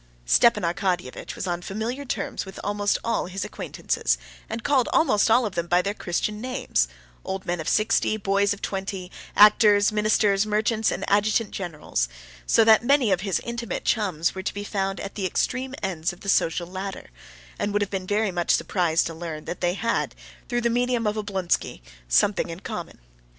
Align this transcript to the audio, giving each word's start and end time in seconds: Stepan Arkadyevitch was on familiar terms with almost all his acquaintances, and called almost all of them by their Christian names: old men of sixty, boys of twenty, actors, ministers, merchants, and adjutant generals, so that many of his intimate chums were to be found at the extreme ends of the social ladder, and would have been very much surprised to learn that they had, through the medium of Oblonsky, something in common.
Stepan 0.25 0.63
Arkadyevitch 0.63 1.35
was 1.35 1.45
on 1.45 1.61
familiar 1.61 2.05
terms 2.05 2.43
with 2.43 2.59
almost 2.63 2.97
all 3.03 3.27
his 3.27 3.45
acquaintances, 3.45 4.17
and 4.49 4.63
called 4.63 4.89
almost 4.91 5.29
all 5.29 5.45
of 5.45 5.53
them 5.53 5.67
by 5.67 5.79
their 5.79 5.93
Christian 5.93 6.41
names: 6.41 6.87
old 7.23 7.45
men 7.45 7.59
of 7.59 7.69
sixty, 7.69 8.17
boys 8.17 8.51
of 8.51 8.63
twenty, 8.63 9.11
actors, 9.35 9.91
ministers, 9.91 10.43
merchants, 10.43 10.89
and 10.89 11.05
adjutant 11.07 11.51
generals, 11.51 12.09
so 12.47 12.63
that 12.63 12.83
many 12.83 13.11
of 13.11 13.21
his 13.21 13.39
intimate 13.41 13.85
chums 13.85 14.33
were 14.33 14.41
to 14.41 14.53
be 14.55 14.63
found 14.63 14.99
at 14.99 15.13
the 15.13 15.27
extreme 15.27 15.75
ends 15.83 16.11
of 16.11 16.21
the 16.21 16.29
social 16.29 16.65
ladder, 16.67 17.11
and 17.59 17.71
would 17.71 17.83
have 17.83 17.91
been 17.91 18.07
very 18.07 18.31
much 18.31 18.49
surprised 18.49 19.05
to 19.05 19.13
learn 19.13 19.45
that 19.45 19.61
they 19.61 19.75
had, 19.75 20.15
through 20.49 20.61
the 20.61 20.69
medium 20.71 21.05
of 21.05 21.15
Oblonsky, 21.15 21.83
something 22.09 22.49
in 22.49 22.61
common. 22.61 22.97